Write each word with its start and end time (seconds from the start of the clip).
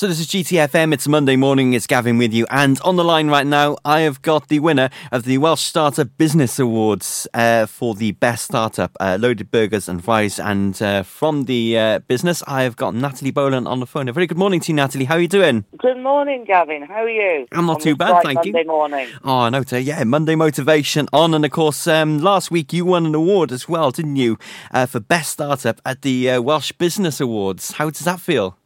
So 0.00 0.06
this 0.06 0.18
is 0.18 0.28
GTFM. 0.28 0.94
It's 0.94 1.06
Monday 1.06 1.36
morning. 1.36 1.74
It's 1.74 1.86
Gavin 1.86 2.16
with 2.16 2.32
you, 2.32 2.46
and 2.48 2.80
on 2.80 2.96
the 2.96 3.04
line 3.04 3.28
right 3.28 3.46
now, 3.46 3.76
I 3.84 4.00
have 4.00 4.22
got 4.22 4.48
the 4.48 4.58
winner 4.58 4.88
of 5.12 5.24
the 5.24 5.36
Welsh 5.36 5.60
Startup 5.60 6.08
Business 6.16 6.58
Awards 6.58 7.28
uh, 7.34 7.66
for 7.66 7.94
the 7.94 8.12
best 8.12 8.46
startup, 8.46 8.96
uh, 8.98 9.18
Loaded 9.20 9.50
Burgers 9.50 9.90
and 9.90 10.02
Fries. 10.02 10.40
And 10.40 10.80
uh, 10.80 11.02
from 11.02 11.44
the 11.44 11.76
uh, 11.76 11.98
business, 11.98 12.42
I 12.46 12.62
have 12.62 12.76
got 12.76 12.94
Natalie 12.94 13.30
Boland 13.30 13.68
on 13.68 13.80
the 13.80 13.84
phone. 13.84 14.08
A 14.08 14.12
very 14.14 14.26
good 14.26 14.38
morning 14.38 14.60
to 14.60 14.72
you, 14.72 14.76
Natalie. 14.76 15.04
How 15.04 15.16
are 15.16 15.20
you 15.20 15.28
doing? 15.28 15.66
Good 15.76 15.98
morning, 15.98 16.44
Gavin. 16.46 16.80
How 16.80 17.02
are 17.02 17.10
you? 17.10 17.46
I'm 17.52 17.66
not 17.66 17.76
On 17.76 17.82
too 17.82 17.94
bad, 17.94 18.22
thank 18.22 18.36
Monday 18.36 18.48
you. 18.48 18.52
Monday 18.54 18.66
morning. 18.66 19.08
Oh, 19.22 19.50
no, 19.50 19.62
t- 19.62 19.80
yeah, 19.80 20.02
Monday 20.04 20.34
motivation 20.34 21.08
on, 21.12 21.34
and 21.34 21.44
of 21.44 21.50
course, 21.50 21.86
um, 21.86 22.20
last 22.20 22.50
week 22.50 22.72
you 22.72 22.86
won 22.86 23.04
an 23.04 23.14
award 23.14 23.52
as 23.52 23.68
well, 23.68 23.90
didn't 23.90 24.16
you, 24.16 24.38
uh, 24.70 24.86
for 24.86 24.98
best 24.98 25.32
startup 25.32 25.78
at 25.84 26.00
the 26.00 26.30
uh, 26.30 26.40
Welsh 26.40 26.72
Business 26.72 27.20
Awards? 27.20 27.72
How 27.72 27.90
does 27.90 28.06
that 28.06 28.18
feel? 28.18 28.56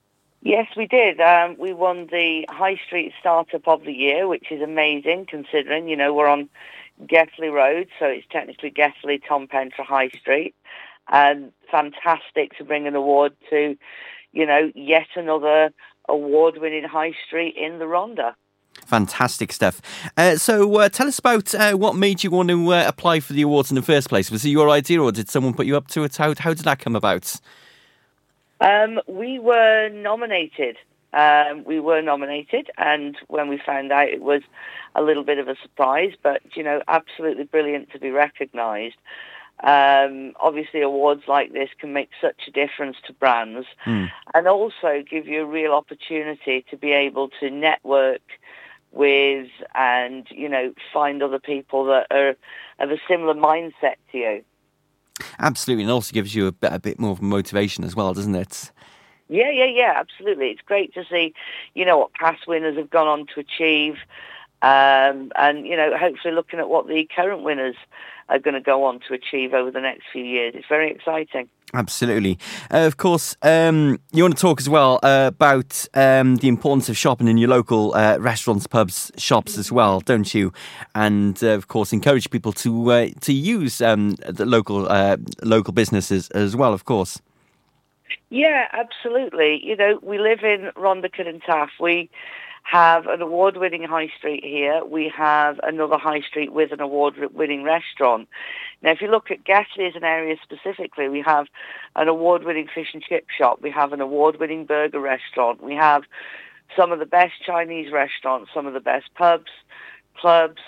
Yes, 0.44 0.66
we 0.76 0.86
did. 0.86 1.22
Um, 1.22 1.56
we 1.58 1.72
won 1.72 2.06
the 2.10 2.44
High 2.50 2.78
Street 2.86 3.14
Startup 3.18 3.66
of 3.66 3.84
the 3.84 3.92
Year, 3.92 4.28
which 4.28 4.52
is 4.52 4.60
amazing 4.60 5.24
considering, 5.26 5.88
you 5.88 5.96
know, 5.96 6.12
we're 6.12 6.28
on 6.28 6.50
Gelli 7.06 7.48
Road, 7.48 7.88
so 7.98 8.04
it's 8.04 8.26
technically 8.30 8.68
Gelli, 8.68 9.22
Ton 9.26 9.46
Pentre 9.48 9.82
High 9.82 10.10
Street. 10.10 10.54
And 11.08 11.50
fantastic 11.70 12.56
to 12.58 12.64
bring 12.64 12.86
an 12.86 12.94
award 12.94 13.32
to, 13.48 13.74
you 14.32 14.46
know, 14.46 14.70
yet 14.74 15.06
another 15.16 15.72
award-winning 16.10 16.84
high 16.84 17.14
street 17.26 17.56
in 17.56 17.78
the 17.78 17.86
Rhondda. 17.86 18.34
Fantastic 18.86 19.50
stuff. 19.50 19.80
Uh, 20.18 20.36
so, 20.36 20.76
uh, 20.76 20.90
tell 20.90 21.08
us 21.08 21.18
about 21.18 21.54
uh, 21.54 21.72
what 21.72 21.96
made 21.96 22.22
you 22.22 22.30
want 22.30 22.50
to 22.50 22.70
uh, 22.70 22.84
apply 22.86 23.20
for 23.20 23.32
the 23.32 23.40
awards 23.40 23.70
in 23.70 23.76
the 23.76 23.82
first 23.82 24.10
place. 24.10 24.30
Was 24.30 24.44
it 24.44 24.50
your 24.50 24.68
idea, 24.68 25.02
or 25.02 25.10
did 25.10 25.30
someone 25.30 25.54
put 25.54 25.64
you 25.64 25.74
up 25.74 25.88
to 25.88 26.04
it? 26.04 26.16
How, 26.16 26.34
how 26.38 26.52
did 26.52 26.66
that 26.66 26.80
come 26.80 26.96
about? 26.96 27.40
Um, 28.60 29.00
we 29.06 29.38
were 29.38 29.88
nominated. 29.88 30.76
Um, 31.12 31.62
we 31.64 31.78
were 31.78 32.02
nominated, 32.02 32.70
and 32.76 33.16
when 33.28 33.48
we 33.48 33.58
found 33.64 33.92
out, 33.92 34.08
it 34.08 34.20
was 34.20 34.42
a 34.96 35.02
little 35.02 35.22
bit 35.22 35.38
of 35.38 35.48
a 35.48 35.56
surprise. 35.62 36.12
But 36.22 36.42
you 36.56 36.62
know, 36.62 36.82
absolutely 36.88 37.44
brilliant 37.44 37.90
to 37.92 38.00
be 38.00 38.10
recognised. 38.10 38.96
Um, 39.62 40.32
obviously, 40.40 40.82
awards 40.82 41.22
like 41.28 41.52
this 41.52 41.70
can 41.78 41.92
make 41.92 42.10
such 42.20 42.48
a 42.48 42.50
difference 42.50 42.96
to 43.06 43.12
brands, 43.12 43.66
Hmm. 43.84 44.06
and 44.34 44.48
also 44.48 45.04
give 45.08 45.28
you 45.28 45.42
a 45.42 45.46
real 45.46 45.72
opportunity 45.72 46.64
to 46.70 46.76
be 46.76 46.92
able 46.92 47.28
to 47.40 47.50
network 47.50 48.22
with 48.90 49.48
and 49.74 50.26
you 50.30 50.48
know 50.48 50.72
find 50.92 51.22
other 51.22 51.38
people 51.40 51.84
that 51.86 52.06
are 52.10 52.36
of 52.78 52.90
a 52.90 52.98
similar 53.08 53.34
mindset 53.34 53.96
to 54.10 54.18
you. 54.18 54.44
Absolutely, 55.38 55.84
and 55.84 55.92
also 55.92 56.12
gives 56.12 56.34
you 56.34 56.46
a 56.46 56.52
bit, 56.52 56.72
a 56.72 56.78
bit 56.78 56.98
more 56.98 57.16
motivation 57.20 57.84
as 57.84 57.96
well, 57.96 58.14
doesn't 58.14 58.34
it? 58.34 58.70
Yeah, 59.28 59.50
yeah, 59.50 59.64
yeah, 59.64 59.94
absolutely. 59.96 60.48
It's 60.50 60.60
great 60.62 60.92
to 60.94 61.04
see, 61.10 61.34
you 61.74 61.84
know, 61.84 61.98
what 61.98 62.12
past 62.14 62.46
winners 62.46 62.76
have 62.76 62.90
gone 62.90 63.08
on 63.08 63.26
to 63.34 63.40
achieve, 63.40 63.96
um, 64.62 65.32
and 65.36 65.66
you 65.66 65.76
know, 65.76 65.96
hopefully 65.96 66.34
looking 66.34 66.58
at 66.58 66.68
what 66.68 66.88
the 66.88 67.08
current 67.14 67.42
winners 67.42 67.76
are 68.28 68.38
going 68.38 68.54
to 68.54 68.60
go 68.60 68.84
on 68.84 69.00
to 69.08 69.14
achieve 69.14 69.52
over 69.54 69.70
the 69.70 69.80
next 69.80 70.04
few 70.12 70.24
years. 70.24 70.54
It's 70.56 70.68
very 70.68 70.90
exciting. 70.90 71.48
Absolutely. 71.74 72.38
Uh, 72.70 72.86
of 72.86 72.96
course, 72.98 73.36
um, 73.42 73.98
you 74.12 74.22
want 74.22 74.36
to 74.36 74.40
talk 74.40 74.60
as 74.60 74.68
well 74.68 75.00
uh, 75.02 75.26
about 75.26 75.86
um, 75.94 76.36
the 76.36 76.46
importance 76.46 76.88
of 76.88 76.96
shopping 76.96 77.26
in 77.26 77.36
your 77.36 77.48
local 77.48 77.92
uh, 77.94 78.16
restaurants, 78.18 78.66
pubs, 78.68 79.10
shops 79.16 79.58
as 79.58 79.72
well, 79.72 79.98
don't 79.98 80.32
you? 80.34 80.52
And 80.94 81.42
uh, 81.42 81.48
of 81.48 81.66
course, 81.66 81.92
encourage 81.92 82.30
people 82.30 82.52
to 82.52 82.92
uh, 82.92 83.08
to 83.22 83.32
use 83.32 83.80
um, 83.80 84.12
the 84.28 84.46
local 84.46 84.88
uh, 84.88 85.16
local 85.42 85.72
businesses 85.72 86.28
as 86.30 86.54
well. 86.54 86.72
Of 86.72 86.84
course. 86.84 87.20
Yeah, 88.30 88.68
absolutely. 88.72 89.60
You 89.64 89.76
know, 89.76 89.98
we 90.02 90.18
live 90.18 90.44
in 90.44 90.70
Rhondda 90.76 91.10
and 91.26 91.42
Taff. 91.42 91.70
We 91.80 92.08
have 92.64 93.06
an 93.06 93.20
award-winning 93.20 93.84
high 93.84 94.08
street 94.18 94.42
here. 94.42 94.82
We 94.84 95.12
have 95.14 95.60
another 95.62 95.98
high 95.98 96.20
street 96.20 96.52
with 96.52 96.72
an 96.72 96.80
award-winning 96.80 97.62
restaurant. 97.62 98.28
Now, 98.82 98.90
if 98.90 99.00
you 99.00 99.08
look 99.08 99.30
at 99.30 99.44
Gelli 99.44 99.86
as 99.86 99.94
an 99.94 100.02
area 100.02 100.36
specifically, 100.42 101.08
we 101.08 101.22
have 101.22 101.46
an 101.94 102.08
award-winning 102.08 102.68
fish 102.74 102.88
and 102.94 103.02
chip 103.02 103.26
shop. 103.36 103.60
We 103.62 103.70
have 103.70 103.92
an 103.92 104.00
award-winning 104.00 104.64
burger 104.64 104.98
restaurant. 104.98 105.62
We 105.62 105.74
have 105.74 106.02
some 106.74 106.90
of 106.90 106.98
the 106.98 107.06
best 107.06 107.34
Chinese 107.44 107.92
restaurants, 107.92 108.50
some 108.52 108.66
of 108.66 108.72
the 108.72 108.80
best 108.80 109.12
pubs, 109.14 109.52
clubs, 110.16 110.62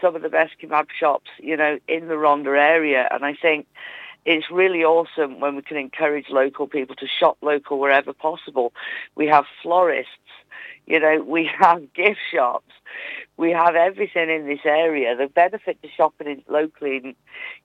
some 0.00 0.16
of 0.16 0.22
the 0.22 0.28
best 0.28 0.54
kebab 0.60 0.86
shops, 0.98 1.30
you 1.38 1.56
know, 1.56 1.78
in 1.86 2.08
the 2.08 2.14
Rhondda 2.14 2.58
area. 2.58 3.08
And 3.10 3.24
I 3.24 3.34
think 3.34 3.66
it's 4.26 4.50
really 4.50 4.82
awesome 4.82 5.38
when 5.38 5.54
we 5.54 5.62
can 5.62 5.76
encourage 5.76 6.26
local 6.28 6.66
people 6.66 6.96
to 6.96 7.06
shop 7.06 7.38
local 7.40 7.78
wherever 7.78 8.12
possible. 8.12 8.72
We 9.14 9.28
have 9.28 9.44
florists, 9.62 10.10
you 10.86 11.00
know, 11.00 11.22
we 11.22 11.50
have 11.60 11.92
gift 11.92 12.20
shops, 12.32 12.72
we 13.36 13.50
have 13.50 13.74
everything 13.74 14.30
in 14.30 14.46
this 14.46 14.64
area. 14.64 15.14
The 15.14 15.26
benefit 15.26 15.82
to 15.82 15.88
shopping 15.94 16.26
in 16.26 16.42
locally 16.48 16.98
and 16.98 17.14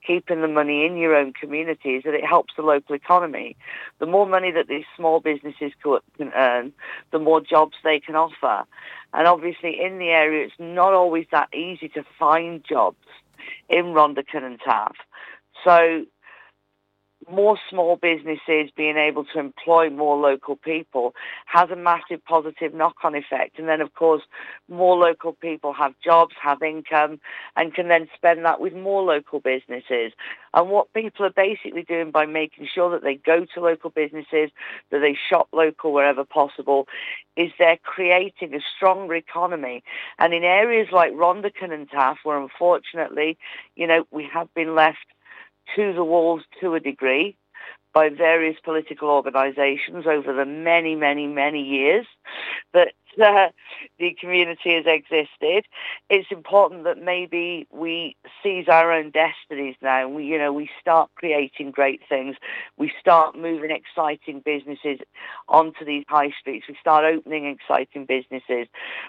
keeping 0.05 0.41
the 0.41 0.47
money 0.47 0.85
in 0.85 0.97
your 0.97 1.15
own 1.15 1.31
community 1.33 1.95
is 1.95 2.03
that 2.03 2.13
it 2.13 2.25
helps 2.25 2.53
the 2.57 2.63
local 2.63 2.95
economy. 2.95 3.55
The 3.99 4.05
more 4.05 4.27
money 4.27 4.51
that 4.51 4.67
these 4.67 4.83
small 4.97 5.21
businesses 5.21 5.71
can 5.81 6.31
earn, 6.35 6.73
the 7.11 7.19
more 7.19 7.39
jobs 7.39 7.75
they 7.83 7.99
can 7.99 8.15
offer. 8.15 8.65
And 9.13 9.27
obviously 9.27 9.81
in 9.81 9.97
the 9.97 10.09
area, 10.09 10.45
it's 10.45 10.53
not 10.59 10.93
always 10.93 11.27
that 11.31 11.53
easy 11.53 11.87
to 11.89 12.03
find 12.19 12.63
jobs 12.67 12.97
in 13.69 13.85
Rhondda 13.85 14.23
and 14.33 14.59
Taff. 14.59 14.95
So 15.63 16.05
more 17.29 17.57
small 17.69 17.95
businesses 17.95 18.71
being 18.75 18.97
able 18.97 19.25
to 19.25 19.39
employ 19.39 19.89
more 19.89 20.17
local 20.17 20.55
people 20.55 21.13
has 21.45 21.69
a 21.69 21.75
massive 21.75 22.23
positive 22.25 22.73
knock-on 22.73 23.15
effect. 23.15 23.59
And 23.59 23.67
then, 23.67 23.81
of 23.81 23.93
course, 23.93 24.23
more 24.67 24.97
local 24.97 25.33
people 25.33 25.73
have 25.73 25.93
jobs, 26.03 26.35
have 26.41 26.61
income, 26.61 27.19
and 27.55 27.73
can 27.73 27.87
then 27.87 28.07
spend 28.15 28.45
that 28.45 28.59
with 28.59 28.73
more 28.73 29.03
local 29.03 29.39
businesses. 29.39 30.13
And 30.53 30.69
what 30.69 30.93
people 30.93 31.25
are 31.25 31.29
basically 31.29 31.83
doing 31.83 32.11
by 32.11 32.25
making 32.25 32.67
sure 32.73 32.89
that 32.91 33.03
they 33.03 33.15
go 33.15 33.45
to 33.53 33.61
local 33.61 33.89
businesses, 33.89 34.49
that 34.89 34.99
they 34.99 35.17
shop 35.29 35.47
local 35.51 35.93
wherever 35.93 36.25
possible, 36.25 36.87
is 37.37 37.51
they're 37.57 37.79
creating 37.83 38.53
a 38.53 38.59
stronger 38.75 39.15
economy. 39.15 39.83
And 40.19 40.33
in 40.33 40.43
areas 40.43 40.89
like 40.91 41.13
Rhondda 41.13 41.51
and 41.61 41.89
Taff, 41.89 42.19
where 42.23 42.39
unfortunately, 42.39 43.37
you 43.75 43.87
know, 43.87 44.05
we 44.11 44.27
have 44.33 44.53
been 44.53 44.75
left 44.75 45.05
to 45.75 45.93
the 45.93 46.03
walls 46.03 46.43
to 46.59 46.75
a 46.75 46.79
degree 46.79 47.37
by 47.93 48.09
various 48.09 48.57
political 48.63 49.09
organisations 49.09 50.05
over 50.07 50.33
the 50.33 50.45
many, 50.45 50.95
many, 50.95 51.27
many 51.27 51.61
years. 51.61 52.05
That 52.73 52.93
uh, 53.21 53.49
the 53.99 54.15
community 54.19 54.75
has 54.75 54.85
existed. 54.85 55.65
It's 56.09 56.31
important 56.31 56.83
that 56.85 57.01
maybe 57.01 57.67
we 57.71 58.15
seize 58.43 58.67
our 58.67 58.91
own 58.91 59.11
destinies 59.11 59.75
now. 59.81 60.07
We, 60.07 60.25
you 60.25 60.37
know, 60.37 60.53
we 60.53 60.69
start 60.79 61.09
creating 61.15 61.71
great 61.71 62.01
things. 62.07 62.35
We 62.77 62.91
start 62.99 63.35
moving 63.35 63.71
exciting 63.71 64.41
businesses 64.43 64.99
onto 65.47 65.85
these 65.85 66.05
high 66.07 66.31
streets. 66.39 66.67
We 66.67 66.77
start 66.79 67.05
opening 67.05 67.45
exciting 67.45 68.05
businesses. 68.05 68.67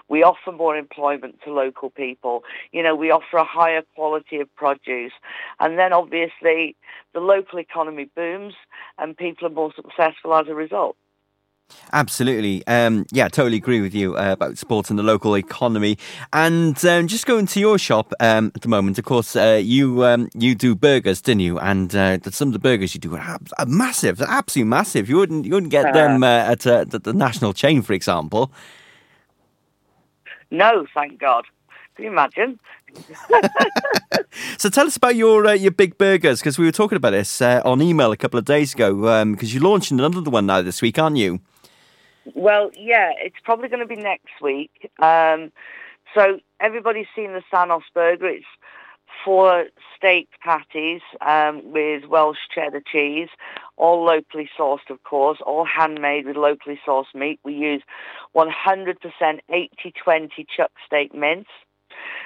We 0.09 0.23
offer 0.23 0.51
more 0.51 0.75
employment 0.75 1.39
to 1.45 1.53
local 1.53 1.89
people. 1.89 2.43
You 2.71 2.83
know, 2.83 2.95
we 2.95 3.11
offer 3.11 3.37
a 3.37 3.45
higher 3.45 3.83
quality 3.95 4.39
of 4.39 4.53
produce. 4.55 5.13
And 5.59 5.77
then 5.77 5.93
obviously 5.93 6.75
the 7.13 7.19
local 7.19 7.59
economy 7.59 8.09
booms 8.15 8.53
and 8.97 9.15
people 9.15 9.47
are 9.47 9.51
more 9.51 9.73
successful 9.75 10.33
as 10.35 10.47
a 10.47 10.55
result. 10.55 10.95
Absolutely. 11.93 12.65
Um, 12.65 13.05
yeah, 13.11 13.27
totally 13.27 13.57
agree 13.57 13.79
with 13.79 13.93
you 13.93 14.17
uh, 14.17 14.31
about 14.31 14.57
supporting 14.57 14.95
the 14.95 15.03
local 15.03 15.35
economy. 15.35 15.97
And 16.33 16.83
um, 16.85 17.07
just 17.07 17.27
going 17.27 17.45
to 17.47 17.59
your 17.59 17.77
shop 17.77 18.13
um, 18.19 18.51
at 18.55 18.63
the 18.63 18.67
moment, 18.67 18.97
of 18.97 19.05
course, 19.05 19.35
uh, 19.35 19.61
you 19.63 20.03
um, 20.03 20.27
you 20.33 20.55
do 20.55 20.75
burgers, 20.75 21.21
didn't 21.21 21.41
you? 21.41 21.59
And 21.59 21.95
uh, 21.95 22.17
some 22.31 22.49
of 22.49 22.53
the 22.53 22.59
burgers 22.59 22.95
you 22.95 22.99
do 22.99 23.15
are, 23.15 23.19
ab- 23.19 23.49
are 23.59 23.67
massive, 23.67 24.17
they're 24.17 24.27
absolutely 24.27 24.69
massive. 24.69 25.07
You 25.07 25.17
wouldn't 25.17 25.45
you 25.45 25.53
wouldn't 25.53 25.71
get 25.71 25.93
them 25.93 26.23
uh, 26.23 26.27
at, 26.27 26.65
uh, 26.65 26.85
at 26.91 27.03
the 27.03 27.13
national 27.13 27.53
chain, 27.53 27.83
for 27.83 27.93
example. 27.93 28.51
No, 30.49 30.85
thank 30.95 31.19
God. 31.19 31.45
Can 31.95 32.05
you 32.05 32.11
imagine? 32.11 32.59
So 34.57 34.69
tell 34.69 34.87
us 34.87 34.97
about 34.97 35.15
your 35.15 35.45
uh, 35.45 35.53
your 35.53 35.71
big 35.71 35.97
burgers 35.97 36.39
because 36.39 36.57
we 36.57 36.65
were 36.65 36.71
talking 36.71 36.95
about 36.95 37.11
this 37.11 37.41
uh, 37.41 37.61
on 37.65 37.81
email 37.81 38.11
a 38.11 38.17
couple 38.17 38.39
of 38.39 38.45
days 38.45 38.73
ago 38.73 39.25
because 39.25 39.53
you're 39.53 39.63
launching 39.63 39.99
another 39.99 40.29
one 40.29 40.47
now 40.47 40.61
this 40.61 40.81
week, 40.81 40.97
aren't 40.97 41.17
you? 41.17 41.39
Well, 42.35 42.71
yeah, 42.75 43.11
it's 43.17 43.35
probably 43.43 43.69
going 43.69 43.87
to 43.87 43.95
be 43.95 44.01
next 44.01 44.41
week. 44.41 44.91
Um, 45.01 45.51
so 46.15 46.39
everybody's 46.59 47.07
seen 47.15 47.33
the 47.33 47.43
Thanos 47.53 47.81
burger. 47.93 48.27
It's 48.27 48.45
four 49.25 49.65
steak 49.97 50.29
patties 50.41 51.01
um, 51.25 51.71
with 51.71 52.05
Welsh 52.05 52.37
cheddar 52.53 52.81
cheese, 52.85 53.29
all 53.77 54.03
locally 54.03 54.49
sourced, 54.57 54.89
of 54.89 55.03
course, 55.03 55.39
all 55.45 55.65
handmade 55.65 56.25
with 56.25 56.35
locally 56.35 56.79
sourced 56.87 57.13
meat. 57.13 57.39
We 57.43 57.53
use 57.53 57.83
100% 58.35 58.95
80-20 59.49 60.29
chuck 60.55 60.71
steak 60.85 61.13
mince. 61.13 61.47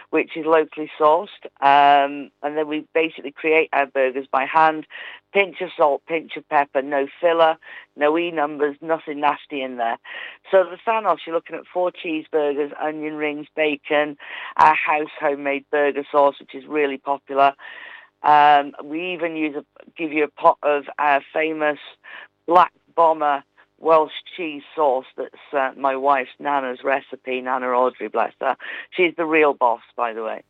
which 0.09 0.37
is 0.37 0.45
locally 0.45 0.89
sourced. 0.99 1.43
Um, 1.61 2.31
and 2.41 2.57
then 2.57 2.67
we 2.67 2.85
basically 2.93 3.31
create 3.31 3.69
our 3.73 3.85
burgers 3.85 4.27
by 4.31 4.45
hand. 4.45 4.85
Pinch 5.33 5.61
of 5.61 5.69
salt, 5.77 6.01
pinch 6.07 6.37
of 6.37 6.47
pepper, 6.49 6.81
no 6.81 7.07
filler, 7.21 7.57
no 7.95 8.17
E 8.17 8.31
numbers, 8.31 8.77
nothing 8.81 9.19
nasty 9.19 9.61
in 9.61 9.77
there. 9.77 9.97
So 10.51 10.63
the 10.63 10.77
Thanos, 10.87 11.17
you're 11.25 11.35
looking 11.35 11.55
at 11.57 11.63
four 11.71 11.91
cheeseburgers, 11.91 12.71
onion 12.81 13.15
rings, 13.15 13.47
bacon, 13.55 14.17
our 14.55 14.73
house 14.73 15.11
homemade 15.19 15.65
burger 15.71 16.03
sauce, 16.11 16.35
which 16.39 16.55
is 16.55 16.65
really 16.65 16.97
popular. 16.97 17.53
Um, 18.23 18.73
we 18.83 19.13
even 19.13 19.35
use 19.35 19.55
a, 19.55 19.65
give 19.97 20.11
you 20.11 20.23
a 20.23 20.29
pot 20.29 20.57
of 20.63 20.85
our 20.97 21.21
famous 21.33 21.79
black 22.47 22.71
bomber 22.95 23.43
Welsh 23.79 24.11
cheese 24.35 24.63
sauce 24.75 25.05
that's 25.15 25.35
uh, 25.53 25.71
my 25.77 25.95
wife's 25.95 26.31
Nana's 26.39 26.79
recipe, 26.83 27.41
Nana 27.41 27.67
Audrey, 27.67 28.07
bless 28.07 28.33
her. 28.41 28.57
She's 28.89 29.13
the 29.15 29.25
real 29.25 29.53
boss, 29.53 29.81
by 29.95 30.13
the 30.13 30.23
way. 30.23 30.43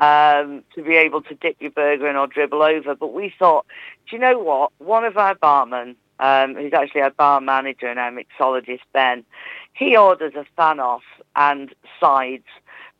Um, 0.00 0.62
to 0.76 0.82
be 0.84 0.94
able 0.94 1.22
to 1.22 1.34
dip 1.34 1.56
your 1.58 1.72
burger 1.72 2.08
in 2.08 2.14
or 2.14 2.28
dribble 2.28 2.62
over. 2.62 2.94
But 2.94 3.12
we 3.12 3.34
thought, 3.36 3.66
do 4.08 4.14
you 4.14 4.22
know 4.22 4.38
what? 4.38 4.70
One 4.78 5.04
of 5.04 5.16
our 5.16 5.34
barmen, 5.34 5.96
um, 6.20 6.54
who's 6.54 6.72
actually 6.72 7.00
our 7.00 7.10
bar 7.10 7.40
manager 7.40 7.88
and 7.88 7.98
our 7.98 8.12
mixologist, 8.12 8.82
Ben, 8.92 9.24
he 9.72 9.96
orders 9.96 10.34
a 10.36 10.46
Thanos 10.56 11.00
and 11.34 11.74
sides 11.98 12.44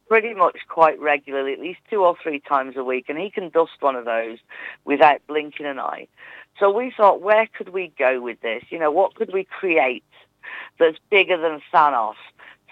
pretty 0.09 0.35
much 0.35 0.59
quite 0.69 0.99
regularly, 0.99 1.53
at 1.53 1.61
least 1.61 1.81
two 1.91 2.03
or 2.05 2.17
three 2.21 2.41
times 2.41 2.77
a 2.77 2.83
week, 2.83 3.05
and 3.09 3.19
he 3.19 3.31
can 3.31 3.51
dust 3.51 3.73
one 3.81 3.95
of 3.95 4.05
those 4.05 4.39
without 4.85 5.21
blinking 5.29 5.67
an 5.67 5.79
eye. 5.79 6.09
So 6.59 6.71
we 6.71 6.93
thought, 6.97 7.21
where 7.21 7.47
could 7.47 7.69
we 7.69 7.93
go 7.99 8.21
with 8.21 8.41
this? 8.41 8.65
You 8.71 8.79
know, 8.79 8.91
what 8.91 9.15
could 9.15 9.33
we 9.33 9.45
create 9.45 10.03
that's 10.79 10.99
bigger 11.11 11.37
than 11.37 11.61
Thanos? 11.73 12.15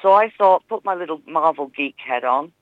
So 0.02 0.12
I 0.12 0.32
thought, 0.36 0.66
put 0.68 0.84
my 0.84 0.94
little 0.94 1.20
Marvel 1.26 1.68
geek 1.68 1.96
head 1.98 2.24
on, 2.24 2.52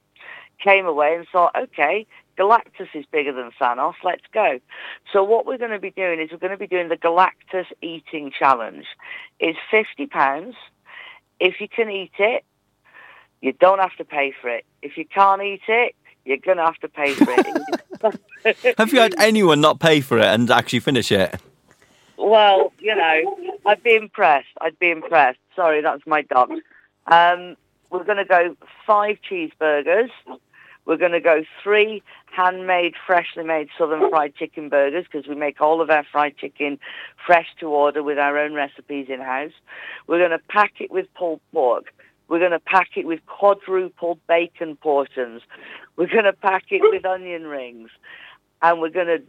came 0.63 0.87
away 0.87 1.15
and 1.17 1.27
thought, 1.31 1.55
okay, 1.57 2.07
Galactus 2.39 2.89
is 2.95 3.05
bigger 3.11 3.33
than 3.33 3.51
Thanos, 3.61 3.95
let's 4.03 4.25
go. 4.33 4.59
So 5.13 5.23
what 5.23 5.47
we're 5.47 5.59
going 5.59 5.71
to 5.71 5.79
be 5.79 5.91
doing 5.91 6.21
is 6.21 6.31
we're 6.31 6.39
going 6.39 6.53
to 6.53 6.59
be 6.59 6.67
doing 6.67 6.89
the 6.89 6.97
Galactus 6.97 7.67
Eating 7.81 8.33
Challenge. 8.37 8.87
It's 9.39 9.59
£50. 9.73 10.55
If 11.41 11.61
you 11.61 11.69
can 11.69 11.91
eat 11.91 12.13
it, 12.19 12.45
you 13.41 13.53
don't 13.53 13.79
have 13.79 13.95
to 13.97 14.05
pay 14.05 14.33
for 14.41 14.49
it. 14.49 14.65
If 14.83 14.97
you 14.97 15.05
can't 15.05 15.43
eat 15.43 15.63
it, 15.69 15.95
you're 16.25 16.39
going 16.39 16.57
to 16.57 16.65
have 16.65 16.79
to 16.79 16.89
pay 16.89 17.13
for 17.13 17.27
it. 17.29 18.75
have 18.79 18.93
you 18.93 19.01
had 19.01 19.15
anyone 19.19 19.61
not 19.61 19.81
pay 19.81 20.01
for 20.01 20.19
it 20.19 20.25
and 20.25 20.51
actually 20.51 20.81
finish 20.81 21.13
it? 21.13 21.35
Well, 22.17 22.73
you 22.79 22.95
know, 22.95 23.59
I'd 23.67 23.83
be 23.83 23.97
impressed. 23.97 24.49
I'd 24.61 24.79
be 24.79 24.91
impressed. 24.91 25.39
Sorry, 25.55 25.83
that's 25.83 26.07
my 26.07 26.23
dog. 26.23 26.51
Um, 27.07 27.57
we're 27.91 28.05
going 28.05 28.19
to 28.19 28.25
go 28.25 28.57
five 28.87 29.19
cheeseburgers. 29.29 30.11
We're 30.87 30.99
going 30.99 31.13
to 31.13 31.21
go 31.21 31.45
three 31.63 32.03
handmade, 32.27 32.95
freshly 33.07 33.45
made 33.45 33.69
Southern 33.79 34.11
fried 34.11 34.35
chicken 34.35 34.69
burgers 34.69 35.07
because 35.11 35.27
we 35.27 35.35
make 35.35 35.61
all 35.61 35.81
of 35.81 35.89
our 35.89 36.05
fried 36.05 36.37
chicken 36.37 36.79
fresh 37.25 37.49
to 37.61 37.69
order 37.69 38.03
with 38.03 38.19
our 38.19 38.39
own 38.39 38.53
recipes 38.53 39.07
in-house. 39.09 39.53
We're 40.07 40.19
going 40.19 40.39
to 40.39 40.45
pack 40.51 40.75
it 40.81 40.91
with 40.91 41.13
pulled 41.15 41.41
pork. 41.53 41.95
We're 42.29 42.39
going 42.39 42.51
to 42.51 42.61
pack 42.61 42.97
it 42.97 43.07
with 43.07 43.25
quadruple 43.27 44.19
bacon 44.29 44.77
portions. 44.77 45.43
We're 45.97 46.09
going 46.09 46.25
to 46.25 46.33
pack 46.33 46.65
it 46.71 46.83
with 46.83 47.05
onion 47.05 47.47
rings. 47.47 47.91
And 48.61 48.81
we're 48.81 48.91
going 48.91 49.07
to 49.07 49.23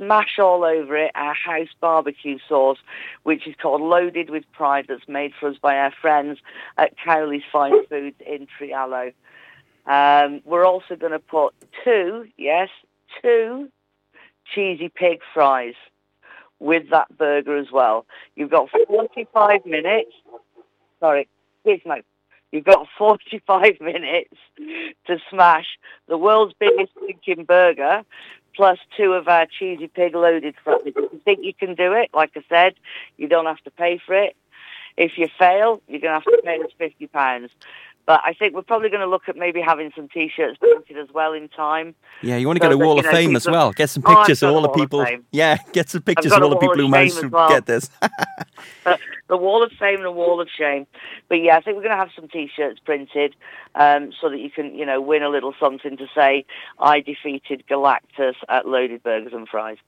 smash 0.00 0.38
all 0.38 0.64
over 0.64 0.96
it 0.96 1.10
our 1.14 1.34
house 1.34 1.68
barbecue 1.80 2.38
sauce, 2.48 2.78
which 3.24 3.46
is 3.46 3.54
called 3.60 3.82
Loaded 3.82 4.30
with 4.30 4.44
Pride, 4.52 4.86
that's 4.88 5.06
made 5.08 5.32
for 5.38 5.50
us 5.50 5.56
by 5.60 5.76
our 5.76 5.92
friends 6.00 6.38
at 6.78 6.94
Cowley's 6.96 7.42
Fine 7.52 7.86
Foods 7.86 8.16
in 8.26 8.46
Trehallow. 8.58 9.12
Um, 9.86 10.40
we're 10.44 10.66
also 10.66 10.96
going 10.96 11.12
to 11.12 11.18
put 11.18 11.54
two, 11.84 12.26
yes, 12.36 12.68
two 13.22 13.68
cheesy 14.54 14.88
pig 14.88 15.20
fries 15.34 15.74
with 16.58 16.90
that 16.90 17.16
burger 17.16 17.56
as 17.56 17.70
well. 17.72 18.06
You've 18.36 18.50
got 18.50 18.68
45 18.88 19.66
minutes. 19.66 20.12
Sorry, 21.00 21.28
here's 21.64 21.80
my 21.84 22.02
You've 22.52 22.64
got 22.64 22.88
45 22.98 23.62
minutes 23.80 24.34
to 25.06 25.18
smash 25.30 25.78
the 26.08 26.18
world's 26.18 26.54
biggest 26.58 26.92
thinking 26.98 27.44
burger 27.44 28.02
plus 28.54 28.78
two 28.96 29.12
of 29.12 29.28
our 29.28 29.46
cheesy 29.46 29.88
pig 29.88 30.14
loaded 30.14 30.54
fries. 30.62 30.80
If 30.84 30.96
you 30.96 31.20
think 31.24 31.44
you 31.44 31.54
can 31.54 31.74
do 31.74 31.92
it, 31.92 32.10
like 32.14 32.32
I 32.36 32.44
said, 32.48 32.74
you 33.16 33.28
don't 33.28 33.46
have 33.46 33.60
to 33.64 33.70
pay 33.70 33.98
for 33.98 34.14
it. 34.14 34.36
If 34.96 35.16
you 35.16 35.28
fail, 35.38 35.80
you're 35.88 36.00
going 36.00 36.20
to 36.20 36.24
have 36.24 36.24
to 36.24 36.42
pay 36.44 36.60
us 36.60 36.70
£50. 36.78 37.48
But 38.10 38.22
I 38.24 38.32
think 38.32 38.56
we're 38.56 38.62
probably 38.62 38.88
going 38.88 39.02
to 39.02 39.06
look 39.06 39.28
at 39.28 39.36
maybe 39.36 39.60
having 39.60 39.92
some 39.94 40.08
T-shirts 40.08 40.58
printed 40.58 40.98
as 40.98 41.06
well 41.14 41.32
in 41.32 41.48
time. 41.48 41.94
Yeah, 42.22 42.38
you 42.38 42.48
want 42.48 42.58
to 42.58 42.64
so 42.64 42.70
get 42.70 42.74
a 42.74 42.76
Wall 42.76 42.98
of 42.98 43.04
know, 43.04 43.12
Fame 43.12 43.36
as 43.36 43.46
well. 43.46 43.70
Get 43.70 43.88
some 43.88 44.02
pictures 44.02 44.42
oh, 44.42 44.48
of 44.48 44.54
all 44.56 44.62
the 44.62 44.68
people. 44.70 45.06
Yeah, 45.30 45.58
get 45.72 45.90
some 45.90 46.02
pictures 46.02 46.32
of 46.32 46.42
all 46.42 46.48
the 46.48 46.56
people 46.56 46.74
who 46.74 46.88
managed 46.88 47.20
to 47.20 47.28
well. 47.28 47.48
get 47.48 47.66
this. 47.66 47.88
the 49.28 49.36
Wall 49.36 49.62
of 49.62 49.70
Fame 49.78 49.98
and 49.98 50.06
the 50.06 50.10
Wall 50.10 50.40
of 50.40 50.48
Shame. 50.48 50.88
But 51.28 51.36
yeah, 51.36 51.56
I 51.56 51.60
think 51.60 51.76
we're 51.76 51.84
going 51.84 51.96
to 51.96 52.04
have 52.04 52.10
some 52.16 52.26
T-shirts 52.26 52.80
printed 52.84 53.36
um, 53.76 54.10
so 54.20 54.28
that 54.28 54.40
you 54.40 54.50
can, 54.50 54.74
you 54.74 54.84
know, 54.84 55.00
win 55.00 55.22
a 55.22 55.28
little 55.28 55.54
something 55.60 55.96
to 55.96 56.08
say, 56.12 56.44
I 56.80 56.98
defeated 56.98 57.62
Galactus 57.70 58.34
at 58.48 58.66
Loaded 58.66 59.04
Burgers 59.04 59.32
and 59.32 59.48
Fries. 59.48 59.78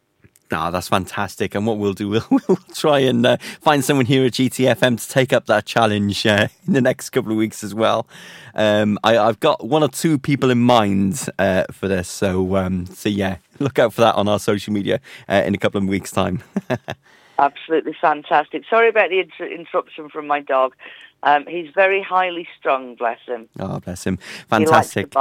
Ah, 0.53 0.71
that's 0.71 0.89
fantastic. 0.89 1.55
And 1.55 1.67
what 1.67 1.79
we'll 1.79 1.93
do, 1.93 2.09
we'll, 2.31 2.41
we'll 2.49 2.59
try 2.75 3.01
and 3.01 3.25
uh, 3.25 3.37
find 3.61 3.85
someone 3.85 4.07
here 4.07 4.25
at 4.25 4.33
GTFM 4.33 5.01
to 5.01 5.09
take 5.09 5.33
up 5.33 5.47
that 5.47 5.65
challenge 5.65 6.27
uh, 6.27 6.49
in 6.67 6.73
the 6.73 6.81
next 6.81 7.11
couple 7.11 7.33
of 7.33 7.39
weeks 7.39 7.65
as 7.65 7.75
well. 7.75 8.07
Um, 8.55 8.99
I, 9.03 9.15
have 9.15 9.41
got 9.41 9.67
one 9.67 9.83
or 9.83 9.89
two 9.89 10.19
people 10.19 10.51
in 10.51 10.61
mind 10.61 11.29
uh, 11.39 11.65
for 11.71 11.89
this. 11.89 12.09
So, 12.09 12.57
um, 12.57 12.87
so 12.87 13.09
yeah, 13.09 13.39
look 13.59 13.79
out 13.79 13.95
for 13.95 14.03
that 14.03 14.15
on 14.15 14.29
our 14.29 14.39
social 14.39 14.73
media 14.73 15.01
uh, 15.29 15.43
in 15.45 15.55
a 15.55 15.59
couple 15.59 15.81
of 15.81 15.89
weeks' 15.89 16.11
time. 16.11 16.43
Absolutely 17.39 17.95
fantastic. 18.01 18.65
Sorry 18.69 18.89
about 18.89 19.09
the 19.09 19.21
inter- 19.21 19.47
interruption 19.47 20.09
from 20.09 20.27
my 20.27 20.41
dog. 20.41 20.75
Um, 21.23 21.47
he's 21.47 21.71
very 21.75 22.03
highly 22.03 22.49
strung, 22.59 22.95
bless 22.97 23.21
him. 23.27 23.49
Oh, 23.59 23.81
bless 23.81 24.05
him. 24.05 24.19
Fantastic. 24.49 25.13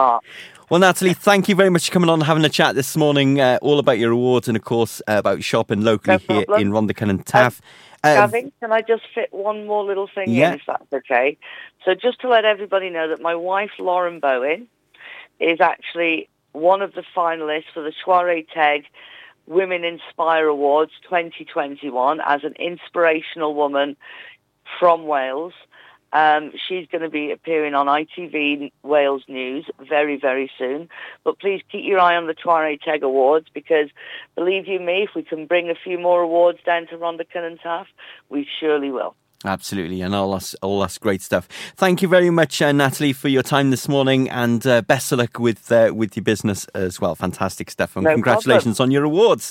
Well, 0.71 0.79
Natalie, 0.79 1.13
thank 1.13 1.50
you 1.50 1.56
very 1.56 1.69
much 1.69 1.88
for 1.88 1.91
coming 1.91 2.09
on 2.09 2.21
and 2.21 2.23
having 2.23 2.45
a 2.45 2.50
chat 2.50 2.75
this 2.75 2.95
morning, 2.95 3.41
uh, 3.41 3.59
all 3.62 3.77
about 3.77 4.00
your 4.00 4.12
awards 4.12 4.47
and, 4.47 4.56
of 4.56 4.63
course, 4.63 5.01
uh, 5.01 5.18
about 5.18 5.44
shopping 5.44 5.81
locally 5.81 6.18
no 6.29 6.35
here 6.35 6.45
in 6.59 6.71
Rhondda 6.71 7.09
and 7.09 7.25
Taff. 7.25 7.62
Um, 8.06 8.15
Gavin, 8.15 8.51
can 8.62 8.71
I 8.71 8.79
just 8.79 9.03
fit 9.13 9.33
one 9.33 9.68
more 9.68 9.83
little 9.83 10.07
thing 10.07 10.29
yeah. 10.29 10.53
in, 10.53 10.53
if 10.53 10.62
that's 10.65 10.94
okay? 10.94 11.38
So 11.83 11.94
just 11.94 12.21
to 12.21 12.29
let 12.29 12.45
everybody 12.45 12.89
know 12.89 13.09
that 13.09 13.21
my 13.21 13.35
wife, 13.35 13.71
Lauren 13.79 14.21
Bowen, 14.21 14.69
is 15.41 15.59
actually 15.59 16.29
one 16.53 16.81
of 16.81 16.94
the 16.94 17.03
finalists 17.13 17.73
for 17.73 17.83
the 17.83 17.91
Chwarae 18.06 18.47
Teg 18.53 18.85
Women 19.47 19.83
Inspire 19.83 20.47
Awards 20.47 20.94
2021 21.03 22.21
as 22.25 22.45
an 22.45 22.53
inspirational 22.53 23.56
woman 23.56 23.97
from 24.79 25.03
Wales. 25.03 25.51
Um, 26.13 26.51
she's 26.67 26.87
going 26.87 27.01
to 27.01 27.09
be 27.09 27.31
appearing 27.31 27.73
on 27.73 27.87
ITV 27.87 28.71
Wales 28.83 29.23
News 29.27 29.65
very, 29.87 30.18
very 30.18 30.51
soon. 30.57 30.89
But 31.23 31.39
please 31.39 31.61
keep 31.71 31.85
your 31.85 31.99
eye 31.99 32.15
on 32.15 32.27
the 32.27 32.35
Chwarae 32.35 32.80
Teg 32.81 33.03
Awards 33.03 33.47
because, 33.53 33.89
believe 34.35 34.68
you 34.68 34.80
me, 34.80 35.03
if 35.03 35.15
we 35.15 35.23
can 35.23 35.45
bring 35.45 35.69
a 35.69 35.75
few 35.75 35.97
more 35.97 36.21
awards 36.21 36.59
down 36.65 36.87
to 36.87 36.97
Rhondda 36.97 37.25
and 37.33 37.59
Taff, 37.59 37.87
we 38.30 38.47
surely 38.59 38.91
will. 38.91 39.15
Absolutely, 39.44 40.01
and 40.01 40.13
all 40.13 40.33
that's 40.33 40.53
all 40.56 40.80
that's 40.81 40.97
great 40.99 41.21
stuff. 41.21 41.47
Thank 41.75 42.01
you 42.01 42.07
very 42.07 42.30
much, 42.30 42.61
uh, 42.61 42.71
Natalie, 42.71 43.13
for 43.13 43.27
your 43.27 43.41
time 43.41 43.71
this 43.71 43.87
morning, 43.87 44.30
and 44.30 44.65
uh, 44.68 44.81
best 44.83 45.11
of 45.11 45.18
luck 45.18 45.39
with 45.39 45.71
uh, 45.71 45.91
with 45.95 46.15
your 46.15 46.23
business 46.23 46.65
as 46.75 47.01
well. 47.01 47.15
Fantastic 47.15 47.71
stuff, 47.71 47.95
and 47.95 48.03
no 48.03 48.13
congratulations 48.13 48.77
problem. 48.77 48.89
on 48.89 48.91
your 48.91 49.03
awards. 49.03 49.44